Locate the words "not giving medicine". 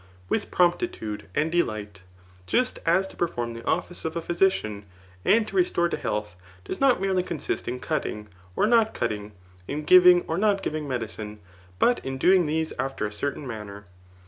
10.39-11.37